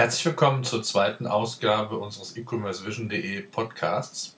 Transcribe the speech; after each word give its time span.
Herzlich 0.00 0.24
willkommen 0.24 0.64
zur 0.64 0.82
zweiten 0.82 1.26
Ausgabe 1.26 1.98
unseres 1.98 2.34
e-commercevision.de 2.34 3.42
Podcasts 3.42 4.34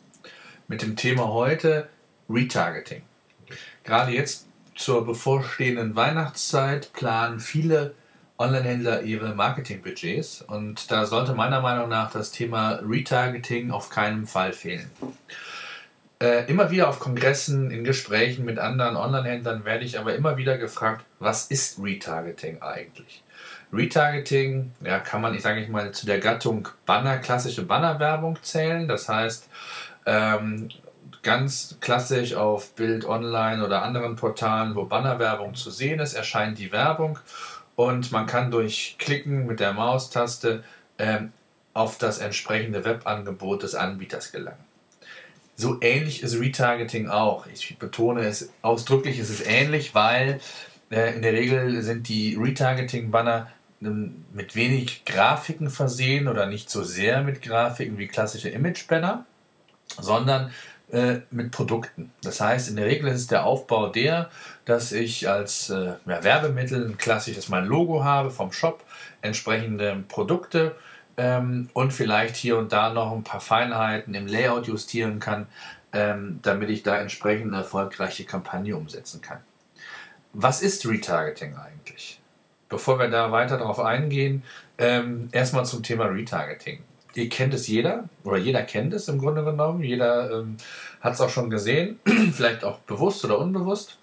mit 0.67 0.83
dem 0.83 0.97
Thema 0.97 1.29
heute 1.29 1.89
Retargeting. 2.29 3.03
Gerade 3.85 4.11
jetzt 4.11 4.49
zur 4.75 5.07
bevorstehenden 5.07 5.95
Weihnachtszeit 5.95 6.93
planen 6.93 7.39
viele 7.39 7.95
Online-Händler 8.39 9.03
ihre 9.03 9.37
Marketingbudgets 9.37 10.43
und 10.43 10.91
da 10.91 11.07
sollte 11.07 11.33
meiner 11.33 11.61
Meinung 11.61 11.89
nach 11.89 12.11
das 12.11 12.33
Thema 12.33 12.81
Retargeting 12.83 13.71
auf 13.71 13.89
keinen 13.89 14.27
Fall 14.27 14.53
fehlen. 14.53 14.91
Äh, 16.21 16.51
immer 16.51 16.73
wieder 16.73 16.89
auf 16.89 16.99
Kongressen, 16.99 17.71
in 17.71 17.85
Gesprächen 17.85 18.45
mit 18.45 18.59
anderen 18.59 18.97
Online-Händlern 18.97 19.65
werde 19.65 19.85
ich 19.85 19.97
aber 19.97 20.17
immer 20.17 20.37
wieder 20.37 20.59
gefragt, 20.59 21.05
was 21.21 21.47
ist 21.47 21.79
Retargeting 21.81 22.63
eigentlich? 22.63 23.23
Retargeting, 23.73 24.73
ja, 24.85 24.99
kann 24.99 25.23
man, 25.23 25.35
ich 25.35 25.43
sage 25.43 25.61
ich 25.61 25.69
mal, 25.69 25.93
zu 25.93 26.07
der 26.07 26.19
Gattung 26.19 26.69
Banner, 26.85 27.19
klassische 27.19 27.63
Bannerwerbung 27.63 28.39
zählen. 28.43 28.87
Das 28.87 29.09
heißt, 29.09 29.49
ähm, 30.05 30.69
ganz 31.23 31.79
klassisch 31.81 32.35
auf 32.35 32.75
Bild 32.75 33.05
Online 33.05 33.65
oder 33.65 33.83
anderen 33.83 34.17
Portalen, 34.17 34.75
wo 34.75 34.85
Bannerwerbung 34.85 35.55
zu 35.55 35.71
sehen 35.71 36.01
ist, 36.01 36.15
erscheint 36.15 36.59
die 36.59 36.73
Werbung 36.73 37.19
und 37.77 38.13
man 38.13 38.27
kann 38.27 38.51
durch 38.51 38.97
Klicken 38.99 39.47
mit 39.47 39.61
der 39.61 39.73
Maustaste 39.73 40.63
ähm, 40.99 41.33
auf 41.75 41.97
das 41.99 42.19
entsprechende 42.19 42.85
Webangebot 42.85 43.63
des 43.63 43.75
Anbieters 43.75 44.33
gelangen. 44.33 44.65
So 45.55 45.79
ähnlich 45.81 46.23
ist 46.23 46.41
Retargeting 46.41 47.09
auch. 47.09 47.47
Ich 47.47 47.79
betone 47.79 48.23
es 48.23 48.53
ausdrücklich, 48.63 49.19
es 49.19 49.31
ist 49.31 49.47
ähnlich, 49.47 49.95
weil 49.95 50.41
äh, 50.91 51.15
in 51.15 51.23
der 51.23 51.33
Regel 51.33 51.83
sind 51.83 52.09
die 52.09 52.37
Retargeting-Banner 52.41 53.49
mit 53.83 54.55
wenig 54.55 55.05
Grafiken 55.05 55.71
versehen 55.71 56.29
oder 56.29 56.47
nicht 56.47 56.71
so 56.71 56.83
sehr 56.83 57.23
mit 57.23 57.43
Grafiken 57.43 57.99
wie 57.99 58.09
klassische 58.09 58.49
Image-Banner, 58.49 59.27
sondern 60.01 60.53
äh, 60.93 61.21
mit 61.31 61.51
Produkten. 61.51 62.13
Das 62.23 62.41
heißt, 62.41 62.69
in 62.69 62.77
der 62.77 62.87
Regel 62.87 63.09
ist 63.09 63.31
der 63.31 63.45
Aufbau 63.45 63.89
der, 63.89 64.31
dass 64.65 64.93
ich 64.93 65.29
als 65.29 65.71
äh, 65.71 65.95
ja, 66.07 66.23
Werbemittel 66.23 66.87
ein 66.87 66.99
klassisches 66.99 67.49
mein 67.49 67.65
Logo 67.65 68.05
habe 68.05 68.31
vom 68.31 68.53
Shop, 68.53 68.85
entsprechende 69.21 70.05
Produkte 70.09 70.77
ähm, 71.17 71.69
und 71.73 71.93
vielleicht 71.93 72.37
hier 72.37 72.59
und 72.59 72.73
da 72.73 72.93
noch 72.93 73.13
ein 73.13 73.25
paar 73.25 73.41
Feinheiten 73.41 74.15
im 74.15 74.27
Layout 74.27 74.67
justieren 74.67 75.19
kann, 75.19 75.47
ähm, 75.93 76.41
damit 76.43 76.71
ich 76.71 76.83
da 76.83 76.99
entsprechend 76.99 77.49
eine 77.49 77.63
erfolgreiche 77.63 78.25
Kampagne 78.25 78.77
umsetzen 78.77 79.21
kann. 79.21 79.39
Was 80.33 80.63
ist 80.63 80.87
Retargeting 80.87 81.57
eigentlich? 81.57 82.22
Bevor 82.73 82.99
wir 82.99 83.09
da 83.09 83.31
weiter 83.31 83.59
darauf 83.59 83.79
eingehen, 83.79 84.43
ähm, 84.79 85.29
erstmal 85.31 85.65
zum 85.65 85.85
Thema 85.85 86.07
Retargeting. 86.07 86.81
Ihr 87.15 87.29
kennt 87.29 87.53
es 87.53 87.69
jeder, 87.69 88.09
oder 88.25 88.39
jeder 88.39 88.63
kennt 88.63 88.95
es 88.95 89.07
im 89.07 89.19
Grunde 89.19 89.45
genommen. 89.45 89.85
Jeder 89.85 90.31
ähm, 90.33 90.57
hat 91.01 91.13
es 91.13 91.21
auch 91.21 91.29
schon 91.29 91.51
gesehen, 91.51 92.01
vielleicht 92.33 92.65
auch 92.65 92.79
bewusst 92.81 93.25
oder 93.25 93.39
unbewusst. 93.39 93.99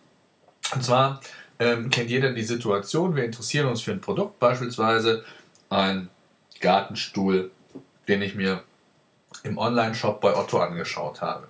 Und 0.73 0.83
zwar 0.83 1.19
ähm, 1.57 1.89
kennt 1.89 2.11
jeder 2.11 2.31
die 2.31 2.43
Situation, 2.43 3.15
wir 3.15 3.25
interessieren 3.25 3.67
uns 3.67 3.81
für 3.81 3.91
ein 3.91 4.01
Produkt, 4.01 4.39
beispielsweise 4.39 5.25
ein 5.69 6.09
Gartenstuhl, 6.61 7.49
den 8.07 8.21
ich 8.21 8.35
mir 8.35 8.63
im 9.43 9.57
Online-Shop 9.57 10.21
bei 10.21 10.35
Otto 10.35 10.59
angeschaut 10.59 11.21
habe. 11.21 11.47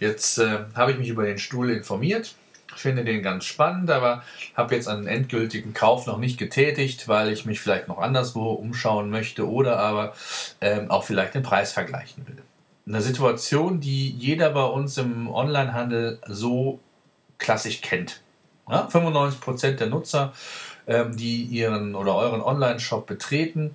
Jetzt 0.00 0.38
äh, 0.38 0.64
habe 0.74 0.92
ich 0.92 0.98
mich 0.98 1.08
über 1.08 1.24
den 1.24 1.38
Stuhl 1.38 1.70
informiert, 1.70 2.34
finde 2.74 3.04
den 3.04 3.22
ganz 3.22 3.44
spannend, 3.44 3.90
aber 3.90 4.22
habe 4.54 4.74
jetzt 4.74 4.88
einen 4.88 5.06
endgültigen 5.06 5.74
Kauf 5.74 6.06
noch 6.06 6.18
nicht 6.18 6.38
getätigt, 6.38 7.08
weil 7.08 7.32
ich 7.32 7.46
mich 7.46 7.60
vielleicht 7.60 7.88
noch 7.88 7.98
anderswo 7.98 8.52
umschauen 8.52 9.10
möchte 9.10 9.48
oder 9.48 9.78
aber 9.78 10.14
ähm, 10.60 10.90
auch 10.90 11.04
vielleicht 11.04 11.34
den 11.34 11.42
Preis 11.42 11.72
vergleichen 11.72 12.26
will. 12.26 12.42
Eine 12.86 13.02
Situation, 13.02 13.80
die 13.80 14.10
jeder 14.10 14.50
bei 14.50 14.64
uns 14.64 14.96
im 14.98 15.28
Onlinehandel 15.28 16.18
so 16.26 16.80
klassisch 17.38 17.80
kennt. 17.80 18.22
Ja, 18.68 18.88
95% 18.90 19.72
der 19.72 19.88
Nutzer, 19.88 20.32
ähm, 20.86 21.16
die 21.16 21.42
ihren 21.42 21.94
oder 21.94 22.14
euren 22.14 22.40
Online-Shop 22.40 23.06
betreten, 23.06 23.74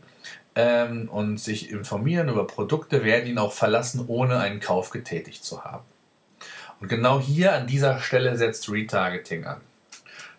ähm, 0.55 1.09
und 1.09 1.37
sich 1.37 1.69
informieren 1.69 2.29
über 2.29 2.47
Produkte, 2.47 3.03
werden 3.03 3.27
ihn 3.27 3.37
auch 3.37 3.51
verlassen, 3.51 4.05
ohne 4.07 4.39
einen 4.39 4.59
Kauf 4.59 4.89
getätigt 4.89 5.43
zu 5.43 5.63
haben. 5.63 5.83
Und 6.79 6.89
genau 6.89 7.19
hier 7.19 7.53
an 7.53 7.67
dieser 7.67 7.99
Stelle 7.99 8.37
setzt 8.37 8.69
Retargeting 8.69 9.45
an. 9.45 9.61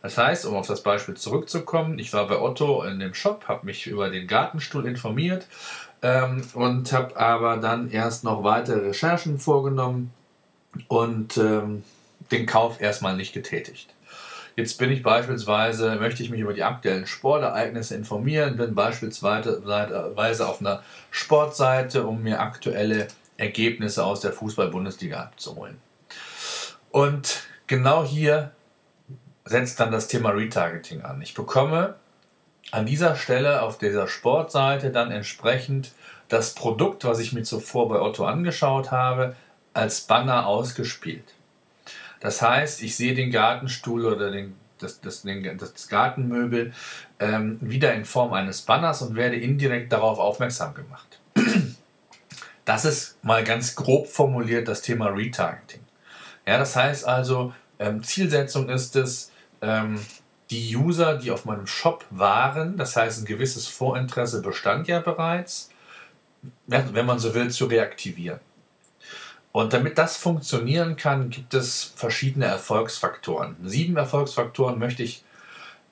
Das 0.03 0.19
heißt, 0.19 0.47
um 0.47 0.55
auf 0.55 0.67
das 0.67 0.83
Beispiel 0.83 1.17
zurückzukommen, 1.17 1.99
ich 1.99 2.13
war 2.13 2.29
bei 2.29 2.39
Otto 2.39 2.83
in 2.85 3.01
dem 3.01 3.15
Shop, 3.15 3.49
habe 3.49 3.67
mich 3.67 3.87
über 3.87 4.09
den 4.09 4.29
Gartenstuhl 4.29 4.87
informiert 4.87 5.47
ähm, 6.03 6.43
und 6.55 6.93
habe 6.93 7.17
aber 7.17 7.57
dann 7.57 7.91
erst 7.91 8.23
noch 8.23 8.45
weitere 8.45 8.89
Recherchen 8.89 9.39
vorgenommen 9.39 10.13
und 10.89 11.37
ähm, 11.39 11.83
den 12.31 12.47
Kauf 12.47 12.81
erstmal 12.81 13.17
nicht 13.17 13.33
getätigt. 13.33 13.95
Jetzt 14.55 14.79
bin 14.79 14.91
ich 14.91 15.03
beispielsweise, 15.03 15.97
möchte 15.97 16.23
ich 16.23 16.31
mich 16.31 16.41
über 16.41 16.55
die 16.55 16.63
aktuellen 16.63 17.07
Sportereignisse 17.07 17.95
informieren, 17.95 18.57
bin 18.57 18.75
beispielsweise 18.75 20.47
auf 20.47 20.61
einer 20.61 20.83
Sportseite, 21.11 22.07
um 22.07 22.23
mir 22.23 22.41
aktuelle 22.41 23.09
Ergebnisse 23.37 24.03
aus 24.03 24.21
der 24.21 24.33
Fußball-Bundesliga 24.33 25.21
abzuholen. 25.21 25.79
Und 26.91 27.43
genau 27.67 28.05
hier 28.05 28.53
setzt 29.45 29.81
dann 29.81 29.93
das 29.93 30.09
Thema 30.09 30.31
Retargeting 30.31 31.03
an. 31.03 31.23
Ich 31.23 31.35
bekomme 31.35 31.95
an 32.73 32.87
dieser 32.87 33.17
Stelle 33.17 33.63
auf 33.63 33.79
dieser 33.79 34.09
Sportseite 34.09 34.91
dann 34.91 35.11
entsprechend 35.11 35.93
das 36.29 36.55
Produkt, 36.55 37.05
was 37.05 37.21
ich 37.21 37.33
mir 37.33 37.45
zuvor 37.45 37.89
bei 37.89 38.01
Otto 38.01 38.25
angeschaut 38.25 38.91
habe, 38.91 39.37
als 39.73 40.01
Banner 40.01 40.47
ausgespielt. 40.47 41.35
Das 42.21 42.43
heißt, 42.43 42.83
ich 42.83 42.97
sehe 42.97 43.15
den 43.15 43.31
Gartenstuhl 43.31 44.07
oder 44.07 44.31
den, 44.31 44.57
das, 44.79 45.01
das, 45.01 45.23
den, 45.23 45.59
das 45.59 45.89
Gartenmöbel 45.89 46.73
ähm, 47.21 47.59
wieder 47.61 47.95
in 47.95 48.05
Form 48.05 48.33
eines 48.33 48.63
Banners 48.63 49.03
und 49.03 49.15
werde 49.15 49.37
indirekt 49.37 49.93
darauf 49.93 50.19
aufmerksam 50.19 50.75
gemacht. 50.75 51.21
Das 52.65 52.85
ist 52.85 53.23
mal 53.23 53.45
ganz 53.45 53.77
grob 53.77 54.09
formuliert 54.09 54.67
das 54.67 54.83
Thema 54.83 55.07
Retargeting. 55.07 55.86
Ja, 56.47 56.59
das 56.59 56.77
heißt 56.77 57.07
also, 57.07 57.53
ähm, 57.79 58.03
Zielsetzung 58.03 58.69
ist 58.69 58.97
es, 58.97 59.33
ähm, 59.61 60.01
die 60.51 60.77
User, 60.77 61.19
die 61.19 61.33
auf 61.33 61.45
meinem 61.45 61.67
Shop 61.67 62.05
waren, 62.11 62.77
das 62.77 62.95
heißt 62.95 63.23
ein 63.23 63.25
gewisses 63.25 63.67
Vorinteresse 63.67 64.43
bestand 64.43 64.87
ja 64.87 65.01
bereits, 65.01 65.71
wenn 66.67 67.07
man 67.07 67.19
so 67.19 67.35
will, 67.35 67.51
zu 67.51 67.67
reaktivieren. 67.67 68.39
Und 69.51 69.73
damit 69.73 69.99
das 69.99 70.17
funktionieren 70.17 70.97
kann, 70.97 71.31
gibt 71.31 71.55
es 71.55 71.93
verschiedene 71.97 72.45
Erfolgsfaktoren. 72.45 73.57
Sieben 73.65 73.97
Erfolgsfaktoren 73.97 74.79
möchte 74.79 75.03
ich 75.03 75.25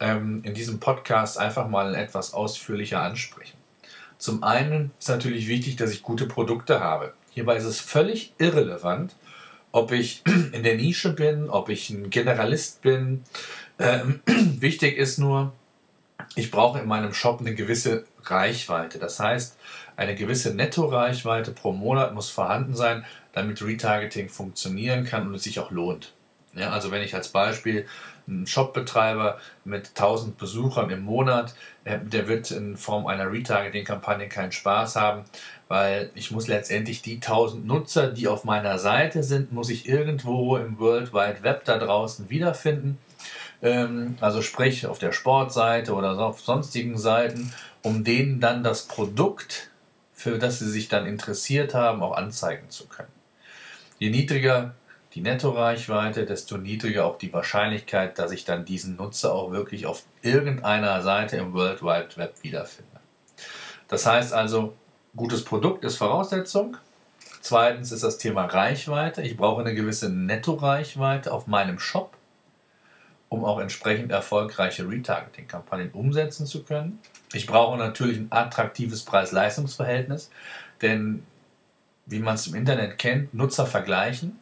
ähm, 0.00 0.42
in 0.44 0.54
diesem 0.54 0.80
Podcast 0.80 1.38
einfach 1.38 1.66
mal 1.68 1.94
etwas 1.94 2.34
ausführlicher 2.34 3.00
ansprechen. 3.00 3.56
Zum 4.18 4.44
einen 4.44 4.92
ist 4.98 5.08
natürlich 5.08 5.48
wichtig, 5.48 5.76
dass 5.76 5.90
ich 5.90 6.02
gute 6.02 6.26
Produkte 6.26 6.80
habe. 6.80 7.14
Hierbei 7.30 7.56
ist 7.56 7.64
es 7.64 7.80
völlig 7.80 8.34
irrelevant, 8.38 9.16
ob 9.74 9.90
ich 9.90 10.22
in 10.52 10.62
der 10.62 10.76
Nische 10.76 11.12
bin, 11.12 11.50
ob 11.50 11.68
ich 11.68 11.90
ein 11.90 12.08
Generalist 12.08 12.80
bin. 12.82 13.24
Ähm, 13.80 14.20
wichtig 14.60 14.96
ist 14.96 15.18
nur, 15.18 15.52
ich 16.36 16.52
brauche 16.52 16.78
in 16.78 16.86
meinem 16.86 17.12
Shop 17.12 17.40
eine 17.40 17.56
gewisse 17.56 18.04
Reichweite. 18.22 19.00
Das 19.00 19.18
heißt, 19.18 19.58
eine 19.96 20.14
gewisse 20.14 20.54
Netto-Reichweite 20.54 21.50
pro 21.50 21.72
Monat 21.72 22.14
muss 22.14 22.30
vorhanden 22.30 22.76
sein, 22.76 23.04
damit 23.32 23.62
Retargeting 23.62 24.28
funktionieren 24.28 25.04
kann 25.04 25.26
und 25.26 25.34
es 25.34 25.42
sich 25.42 25.58
auch 25.58 25.72
lohnt. 25.72 26.12
Ja, 26.54 26.70
also 26.70 26.92
wenn 26.92 27.02
ich 27.02 27.16
als 27.16 27.28
Beispiel 27.28 27.84
einen 28.28 28.46
Shopbetreiber 28.46 29.38
mit 29.64 29.88
1000 29.88 30.38
Besuchern 30.38 30.88
im 30.90 31.02
Monat, 31.02 31.54
äh, 31.82 31.98
der 31.98 32.28
wird 32.28 32.52
in 32.52 32.76
Form 32.76 33.06
einer 33.06 33.30
Retargeting-Kampagne 33.30 34.28
keinen 34.28 34.52
Spaß 34.52 34.94
haben, 34.94 35.24
weil 35.74 36.12
ich 36.14 36.30
muss 36.30 36.46
letztendlich 36.46 37.02
die 37.02 37.16
1000 37.16 37.66
Nutzer, 37.66 38.06
die 38.06 38.28
auf 38.28 38.44
meiner 38.44 38.78
Seite 38.78 39.24
sind, 39.24 39.52
muss 39.52 39.70
ich 39.70 39.88
irgendwo 39.88 40.56
im 40.56 40.78
World 40.78 41.12
Wide 41.12 41.42
Web 41.42 41.64
da 41.64 41.78
draußen 41.78 42.30
wiederfinden. 42.30 42.96
Ähm, 43.60 44.16
also 44.20 44.40
sprich 44.40 44.86
auf 44.86 45.00
der 45.00 45.10
Sportseite 45.10 45.92
oder 45.94 46.16
auf 46.16 46.40
sonstigen 46.40 46.96
Seiten, 46.96 47.52
um 47.82 48.04
denen 48.04 48.38
dann 48.38 48.62
das 48.62 48.86
Produkt, 48.86 49.70
für 50.12 50.38
das 50.38 50.60
sie 50.60 50.70
sich 50.70 50.88
dann 50.88 51.06
interessiert 51.06 51.74
haben, 51.74 52.04
auch 52.04 52.16
anzeigen 52.16 52.70
zu 52.70 52.86
können. 52.86 53.10
Je 53.98 54.10
niedriger 54.10 54.76
die 55.14 55.22
Nettoreichweite, 55.22 56.24
desto 56.24 56.56
niedriger 56.56 57.04
auch 57.04 57.18
die 57.18 57.32
Wahrscheinlichkeit, 57.32 58.16
dass 58.20 58.30
ich 58.30 58.44
dann 58.44 58.64
diesen 58.64 58.94
Nutzer 58.94 59.34
auch 59.34 59.50
wirklich 59.50 59.86
auf 59.86 60.04
irgendeiner 60.22 61.02
Seite 61.02 61.36
im 61.36 61.52
World 61.52 61.82
Wide 61.82 62.16
Web 62.16 62.34
wiederfinde. 62.42 63.00
Das 63.88 64.06
heißt 64.06 64.32
also, 64.32 64.74
gutes 65.16 65.44
Produkt 65.44 65.84
ist 65.84 65.96
Voraussetzung. 65.96 66.76
Zweitens 67.40 67.92
ist 67.92 68.02
das 68.04 68.18
Thema 68.18 68.46
Reichweite. 68.46 69.22
Ich 69.22 69.36
brauche 69.36 69.60
eine 69.60 69.74
gewisse 69.74 70.08
Nettoreichweite 70.10 71.32
auf 71.32 71.46
meinem 71.46 71.78
Shop. 71.78 72.12
um 73.28 73.44
auch 73.44 73.58
entsprechend 73.58 74.12
erfolgreiche 74.12 74.88
Retargeting-Kampagnen 74.88 75.90
umsetzen 75.90 76.46
zu 76.46 76.62
können. 76.62 77.00
Ich 77.32 77.46
brauche 77.46 77.76
natürlich 77.76 78.18
ein 78.18 78.28
attraktives 78.30 79.02
Preis-Leistungs-Verhältnis, 79.04 80.30
denn 80.82 81.24
wie 82.06 82.20
man 82.20 82.36
es 82.36 82.46
im 82.46 82.54
Internet 82.54 82.98
kennt, 82.98 83.34
Nutzer 83.34 83.66
vergleichen. 83.66 84.38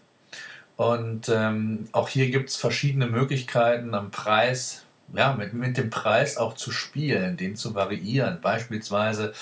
Und 0.76 1.28
ähm, 1.28 1.88
auch 1.92 2.08
hier 2.08 2.30
gibt 2.30 2.50
es 2.50 2.56
verschiedene 2.56 3.06
Möglichkeiten 3.06 3.94
am 3.94 4.10
Preis, 4.10 4.84
ja, 5.14 5.34
mit, 5.34 5.52
mit 5.52 5.76
dem 5.76 5.90
Preis 5.90 6.36
auch 6.36 6.54
zu 6.54 6.70
spielen, 6.70 7.36
den 7.36 7.56
zu 7.56 7.74
variieren. 7.74 8.40
Beispielsweise 8.40 9.32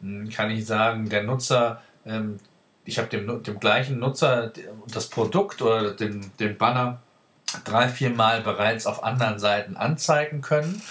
hm, 0.00 0.28
kann 0.30 0.50
ich 0.50 0.66
sagen, 0.66 1.08
der 1.08 1.22
Nutzer, 1.22 1.82
ähm, 2.06 2.38
ich 2.84 2.98
habe 2.98 3.08
dem, 3.08 3.42
dem 3.42 3.60
gleichen 3.60 3.98
Nutzer 3.98 4.52
das 4.92 5.08
Produkt 5.08 5.62
oder 5.62 5.92
den, 5.92 6.30
den 6.38 6.58
Banner 6.58 7.00
drei, 7.64 7.88
vier 7.88 8.10
Mal 8.10 8.42
bereits 8.42 8.86
auf 8.86 9.04
anderen 9.04 9.38
Seiten 9.38 9.76
anzeigen 9.76 10.40
können 10.40 10.82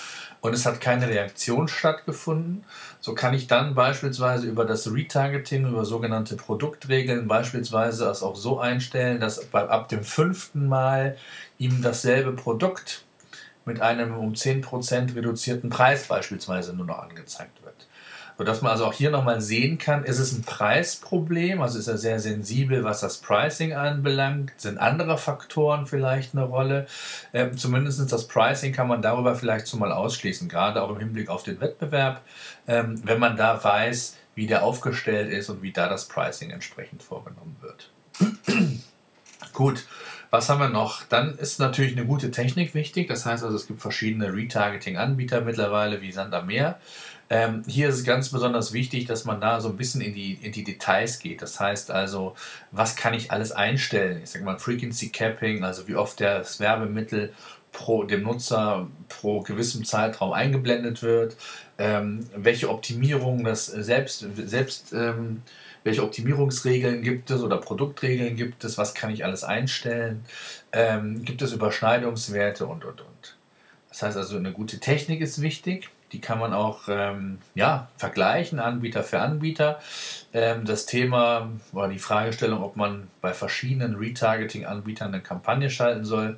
und 0.43 0.53
es 0.53 0.65
hat 0.65 0.81
keine 0.81 1.07
Reaktion 1.07 1.69
stattgefunden. 1.69 2.65
So 2.99 3.15
kann 3.15 3.33
ich 3.33 3.47
dann 3.47 3.75
beispielsweise 3.75 4.47
über 4.47 4.65
das 4.65 4.91
Retargeting, 4.91 5.67
über 5.67 5.85
sogenannte 5.85 6.35
Produktregeln 6.35 7.29
beispielsweise 7.29 8.09
es 8.09 8.23
auch 8.23 8.35
so 8.35 8.59
einstellen, 8.59 9.21
dass 9.21 9.53
ab 9.53 9.87
dem 9.87 10.03
fünften 10.03 10.67
Mal 10.67 11.17
ihm 11.59 11.81
dasselbe 11.81 12.33
Produkt 12.33 13.05
mit 13.65 13.81
einem 13.81 14.15
um 14.15 14.33
10% 14.33 15.15
reduzierten 15.15 15.69
Preis 15.69 16.07
beispielsweise 16.07 16.73
nur 16.73 16.85
noch 16.85 16.99
angezeigt 16.99 17.63
wird 17.63 17.87
sodass 18.37 18.61
man 18.61 18.71
also 18.71 18.85
auch 18.85 18.93
hier 18.93 19.11
nochmal 19.11 19.41
sehen 19.41 19.77
kann, 19.77 20.03
ist 20.03 20.19
es 20.19 20.33
ein 20.33 20.43
Preisproblem, 20.43 21.61
also 21.61 21.77
ist 21.79 21.87
er 21.87 21.97
sehr 21.97 22.19
sensibel, 22.19 22.83
was 22.83 23.01
das 23.01 23.17
Pricing 23.17 23.73
anbelangt, 23.73 24.51
sind 24.57 24.77
andere 24.77 25.17
Faktoren 25.17 25.85
vielleicht 25.85 26.33
eine 26.33 26.45
Rolle. 26.45 26.87
Ähm, 27.33 27.57
zumindest 27.57 28.11
das 28.11 28.27
Pricing 28.27 28.73
kann 28.73 28.87
man 28.87 29.01
darüber 29.01 29.35
vielleicht 29.35 29.67
so 29.67 29.77
mal 29.77 29.91
ausschließen, 29.91 30.49
gerade 30.49 30.81
auch 30.81 30.89
im 30.89 30.99
Hinblick 30.99 31.29
auf 31.29 31.43
den 31.43 31.59
Wettbewerb, 31.61 32.21
ähm, 32.67 33.01
wenn 33.03 33.19
man 33.19 33.37
da 33.37 33.63
weiß, 33.63 34.17
wie 34.35 34.47
der 34.47 34.63
aufgestellt 34.63 35.31
ist 35.31 35.49
und 35.49 35.61
wie 35.61 35.71
da 35.71 35.87
das 35.87 36.07
Pricing 36.07 36.49
entsprechend 36.49 37.03
vorgenommen 37.03 37.55
wird. 37.61 37.91
Gut, 39.53 39.85
was 40.33 40.49
haben 40.49 40.61
wir 40.61 40.69
noch? 40.69 41.03
Dann 41.03 41.37
ist 41.37 41.59
natürlich 41.59 41.95
eine 41.95 42.07
gute 42.07 42.31
Technik 42.31 42.73
wichtig. 42.73 43.07
Das 43.07 43.23
heißt 43.23 43.43
also, 43.43 43.55
es 43.55 43.67
gibt 43.67 43.81
verschiedene 43.81 44.33
Retargeting-Anbieter 44.33 45.41
mittlerweile 45.41 46.01
wie 46.01 46.11
Sander 46.11 46.41
Meer. 46.41 46.79
Ähm, 47.29 47.61
hier 47.67 47.87
ist 47.89 47.97
es 47.97 48.03
ganz 48.03 48.29
besonders 48.29 48.73
wichtig, 48.73 49.05
dass 49.05 49.25
man 49.25 49.39
da 49.39 49.61
so 49.61 49.69
ein 49.69 49.77
bisschen 49.77 50.01
in 50.01 50.15
die, 50.15 50.33
in 50.41 50.51
die 50.51 50.63
Details 50.63 51.19
geht. 51.19 51.43
Das 51.43 51.59
heißt 51.59 51.91
also, 51.91 52.33
was 52.71 52.95
kann 52.95 53.13
ich 53.13 53.29
alles 53.29 53.51
einstellen? 53.51 54.21
Ich 54.23 54.31
sage 54.31 54.43
mal 54.43 54.57
Frequency 54.57 55.09
Capping, 55.09 55.63
also 55.63 55.87
wie 55.87 55.95
oft 55.95 56.19
das 56.19 56.59
Werbemittel 56.59 57.31
pro 57.71 58.03
dem 58.03 58.23
Nutzer 58.23 58.87
pro 59.09 59.41
gewissem 59.41 59.85
Zeitraum 59.85 60.33
eingeblendet 60.33 61.03
wird, 61.03 61.37
ähm, 61.77 62.27
welche 62.35 62.71
Optimierungen 62.71 63.43
das 63.43 63.67
selbst, 63.67 64.25
selbst 64.35 64.93
ähm, 64.93 65.43
welche 65.83 66.03
Optimierungsregeln 66.03 67.01
gibt 67.01 67.29
es 67.31 67.41
oder 67.41 67.57
Produktregeln 67.57 68.35
gibt 68.35 68.63
es, 68.63 68.77
was 68.77 68.93
kann 68.93 69.11
ich 69.11 69.25
alles 69.25 69.43
einstellen, 69.43 70.25
ähm, 70.71 71.23
gibt 71.23 71.41
es 71.41 71.53
Überschneidungswerte 71.53 72.65
und 72.65 72.85
und 72.85 73.01
und. 73.01 73.37
Das 73.89 74.01
heißt 74.01 74.17
also, 74.17 74.37
eine 74.37 74.51
gute 74.51 74.79
Technik 74.79 75.21
ist 75.21 75.41
wichtig. 75.41 75.89
Die 76.13 76.21
kann 76.21 76.39
man 76.39 76.53
auch 76.53 76.81
ähm, 76.89 77.39
ja, 77.55 77.89
vergleichen, 77.97 78.59
Anbieter 78.59 79.03
für 79.03 79.19
Anbieter. 79.19 79.79
Ähm, 80.31 80.63
das 80.65 80.85
Thema 80.85 81.49
oder 81.73 81.87
die 81.87 81.99
Fragestellung, 81.99 82.63
ob 82.63 82.75
man 82.75 83.07
bei 83.21 83.33
verschiedenen 83.33 83.95
Retargeting-Anbietern 83.95 85.13
eine 85.13 85.21
Kampagne 85.21 85.69
schalten 85.69 86.05
soll, 86.05 86.37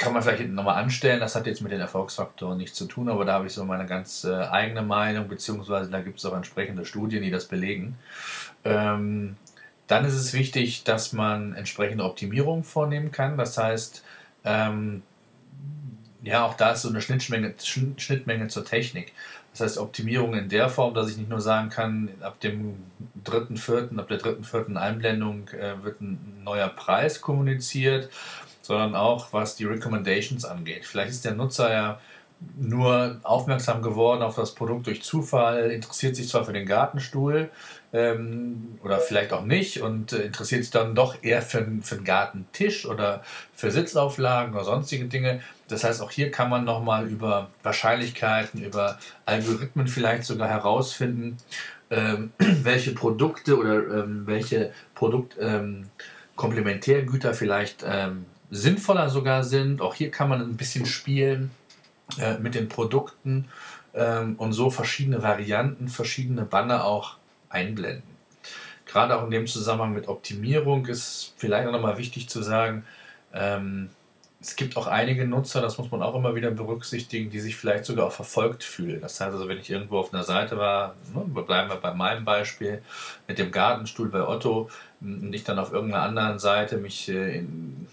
kann 0.00 0.14
man 0.14 0.22
vielleicht 0.22 0.38
hinten 0.38 0.54
nochmal 0.54 0.82
anstellen. 0.82 1.20
Das 1.20 1.36
hat 1.36 1.46
jetzt 1.46 1.60
mit 1.60 1.72
den 1.72 1.80
Erfolgsfaktoren 1.80 2.56
nichts 2.56 2.76
zu 2.78 2.86
tun, 2.86 3.10
aber 3.10 3.26
da 3.26 3.34
habe 3.34 3.46
ich 3.46 3.52
so 3.52 3.66
meine 3.66 3.84
ganz 3.84 4.24
äh, 4.24 4.34
eigene 4.34 4.80
Meinung, 4.80 5.28
beziehungsweise 5.28 5.90
da 5.90 6.00
gibt 6.00 6.18
es 6.18 6.24
auch 6.24 6.34
entsprechende 6.34 6.86
Studien, 6.86 7.22
die 7.22 7.30
das 7.30 7.44
belegen. 7.44 7.98
Ähm, 8.64 9.36
dann 9.86 10.06
ist 10.06 10.14
es 10.14 10.32
wichtig, 10.32 10.84
dass 10.84 11.12
man 11.12 11.54
entsprechende 11.54 12.04
Optimierungen 12.04 12.64
vornehmen 12.64 13.12
kann. 13.12 13.36
Das 13.36 13.58
heißt, 13.58 14.02
ähm, 14.44 15.02
ja, 16.22 16.46
auch 16.46 16.54
da 16.54 16.72
ist 16.72 16.82
so 16.82 16.88
eine 16.88 17.02
Schnittmenge, 17.02 17.54
Schnittmenge 17.58 18.48
zur 18.48 18.64
Technik. 18.64 19.12
Das 19.52 19.60
heißt, 19.60 19.78
Optimierung 19.78 20.32
in 20.34 20.48
der 20.48 20.70
Form, 20.70 20.94
dass 20.94 21.10
ich 21.10 21.18
nicht 21.18 21.28
nur 21.28 21.42
sagen 21.42 21.68
kann, 21.68 22.08
ab 22.22 22.40
dem 22.40 22.76
dritten, 23.22 23.58
vierten, 23.58 24.00
ab 24.00 24.08
der 24.08 24.18
dritten, 24.18 24.44
vierten 24.44 24.78
Einblendung 24.78 25.48
äh, 25.48 25.82
wird 25.82 26.00
ein 26.00 26.40
neuer 26.42 26.68
Preis 26.68 27.20
kommuniziert, 27.20 28.08
sondern 28.70 28.94
auch 28.94 29.32
was 29.32 29.56
die 29.56 29.64
Recommendations 29.64 30.44
angeht. 30.44 30.86
Vielleicht 30.86 31.10
ist 31.10 31.24
der 31.24 31.34
Nutzer 31.34 31.72
ja 31.72 31.98
nur 32.56 33.18
aufmerksam 33.24 33.82
geworden 33.82 34.22
auf 34.22 34.36
das 34.36 34.54
Produkt 34.54 34.86
durch 34.86 35.02
Zufall, 35.02 35.72
interessiert 35.72 36.14
sich 36.14 36.28
zwar 36.28 36.44
für 36.44 36.52
den 36.52 36.66
Gartenstuhl 36.66 37.50
ähm, 37.92 38.78
oder 38.84 38.98
vielleicht 38.98 39.32
auch 39.32 39.44
nicht 39.44 39.82
und 39.82 40.12
äh, 40.12 40.22
interessiert 40.22 40.62
sich 40.62 40.70
dann 40.70 40.94
doch 40.94 41.16
eher 41.22 41.42
für, 41.42 41.66
für 41.82 41.96
den 41.96 42.04
Gartentisch 42.04 42.86
oder 42.86 43.24
für 43.54 43.72
Sitzauflagen 43.72 44.54
oder 44.54 44.62
sonstige 44.62 45.06
Dinge. 45.06 45.40
Das 45.66 45.82
heißt, 45.82 46.00
auch 46.00 46.12
hier 46.12 46.30
kann 46.30 46.48
man 46.48 46.64
nochmal 46.64 47.08
über 47.08 47.50
Wahrscheinlichkeiten, 47.64 48.62
über 48.62 49.00
Algorithmen 49.26 49.88
vielleicht 49.88 50.22
sogar 50.24 50.48
herausfinden, 50.48 51.38
ähm, 51.90 52.30
welche 52.38 52.92
Produkte 52.92 53.58
oder 53.58 54.04
ähm, 54.04 54.22
welche 54.26 54.72
Produktkomplementärgüter 54.94 57.30
ähm, 57.30 57.34
vielleicht 57.34 57.84
ähm, 57.84 58.26
sinnvoller 58.50 59.08
sogar 59.08 59.44
sind. 59.44 59.80
Auch 59.80 59.94
hier 59.94 60.10
kann 60.10 60.28
man 60.28 60.40
ein 60.40 60.56
bisschen 60.56 60.86
spielen 60.86 61.50
äh, 62.18 62.38
mit 62.38 62.54
den 62.54 62.68
Produkten 62.68 63.46
ähm, 63.94 64.34
und 64.36 64.52
so 64.52 64.70
verschiedene 64.70 65.22
Varianten, 65.22 65.88
verschiedene 65.88 66.44
Banner 66.44 66.84
auch 66.84 67.16
einblenden. 67.48 68.10
Gerade 68.86 69.16
auch 69.16 69.24
in 69.24 69.30
dem 69.30 69.46
Zusammenhang 69.46 69.92
mit 69.92 70.08
Optimierung 70.08 70.86
ist 70.86 71.34
vielleicht 71.36 71.68
auch 71.68 71.72
nochmal 71.72 71.98
wichtig 71.98 72.28
zu 72.28 72.42
sagen, 72.42 72.84
ähm, 73.32 73.90
es 74.42 74.56
gibt 74.56 74.76
auch 74.78 74.86
einige 74.86 75.26
Nutzer, 75.26 75.60
das 75.60 75.76
muss 75.76 75.90
man 75.90 76.02
auch 76.02 76.14
immer 76.14 76.34
wieder 76.34 76.50
berücksichtigen, 76.50 77.30
die 77.30 77.40
sich 77.40 77.56
vielleicht 77.56 77.84
sogar 77.84 78.06
auch 78.06 78.12
verfolgt 78.12 78.64
fühlen. 78.64 79.00
Das 79.00 79.20
heißt 79.20 79.32
also, 79.32 79.48
wenn 79.48 79.58
ich 79.58 79.68
irgendwo 79.68 79.98
auf 79.98 80.14
einer 80.14 80.24
Seite 80.24 80.56
war, 80.56 80.94
ne, 81.14 81.42
bleiben 81.42 81.68
wir 81.68 81.76
bei 81.76 81.92
meinem 81.92 82.24
Beispiel, 82.24 82.82
mit 83.28 83.38
dem 83.38 83.50
Gartenstuhl 83.50 84.08
bei 84.08 84.26
Otto 84.26 84.70
und 85.02 85.32
ich 85.34 85.44
dann 85.44 85.58
auf 85.58 85.72
irgendeiner 85.72 86.04
anderen 86.04 86.38
Seite 86.38 86.78
mich 86.78 87.10
äh, 87.10 87.38
in 87.38 87.86